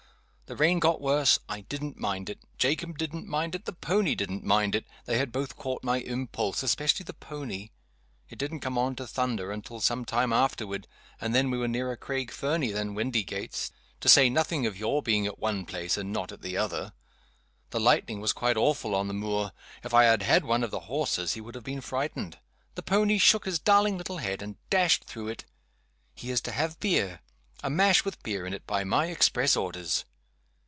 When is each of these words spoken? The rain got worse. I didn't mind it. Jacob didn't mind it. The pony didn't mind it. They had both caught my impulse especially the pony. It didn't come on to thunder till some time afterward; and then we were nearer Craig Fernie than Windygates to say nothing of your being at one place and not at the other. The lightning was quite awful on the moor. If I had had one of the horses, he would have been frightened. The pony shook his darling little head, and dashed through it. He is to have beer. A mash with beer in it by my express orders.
The 0.51 0.57
rain 0.57 0.79
got 0.79 0.99
worse. 0.99 1.39
I 1.47 1.61
didn't 1.61 1.95
mind 1.97 2.29
it. 2.29 2.39
Jacob 2.57 2.97
didn't 2.97 3.25
mind 3.25 3.55
it. 3.55 3.63
The 3.63 3.71
pony 3.71 4.15
didn't 4.15 4.43
mind 4.43 4.75
it. 4.75 4.85
They 5.05 5.17
had 5.17 5.31
both 5.31 5.55
caught 5.55 5.81
my 5.81 6.01
impulse 6.01 6.61
especially 6.61 7.05
the 7.05 7.13
pony. 7.13 7.69
It 8.29 8.37
didn't 8.37 8.59
come 8.59 8.77
on 8.77 8.97
to 8.97 9.07
thunder 9.07 9.55
till 9.61 9.79
some 9.79 10.03
time 10.03 10.33
afterward; 10.33 10.89
and 11.21 11.33
then 11.33 11.51
we 11.51 11.57
were 11.57 11.69
nearer 11.69 11.95
Craig 11.95 12.31
Fernie 12.31 12.71
than 12.73 12.95
Windygates 12.95 13.71
to 14.01 14.09
say 14.09 14.29
nothing 14.29 14.65
of 14.65 14.75
your 14.75 15.01
being 15.01 15.25
at 15.25 15.39
one 15.39 15.65
place 15.65 15.95
and 15.95 16.11
not 16.11 16.33
at 16.33 16.41
the 16.41 16.57
other. 16.57 16.91
The 17.69 17.79
lightning 17.79 18.19
was 18.19 18.33
quite 18.33 18.57
awful 18.57 18.93
on 18.93 19.07
the 19.07 19.13
moor. 19.13 19.53
If 19.85 19.93
I 19.93 20.03
had 20.03 20.21
had 20.23 20.43
one 20.43 20.65
of 20.65 20.71
the 20.71 20.81
horses, 20.81 21.31
he 21.33 21.39
would 21.39 21.55
have 21.55 21.63
been 21.63 21.79
frightened. 21.79 22.39
The 22.75 22.83
pony 22.83 23.19
shook 23.19 23.45
his 23.45 23.57
darling 23.57 23.97
little 23.97 24.17
head, 24.17 24.41
and 24.41 24.57
dashed 24.69 25.05
through 25.05 25.29
it. 25.29 25.45
He 26.13 26.29
is 26.29 26.41
to 26.41 26.51
have 26.51 26.81
beer. 26.81 27.21
A 27.63 27.69
mash 27.69 28.03
with 28.03 28.21
beer 28.21 28.45
in 28.45 28.53
it 28.53 28.67
by 28.67 28.83
my 28.83 29.05
express 29.05 29.55
orders. 29.55 30.03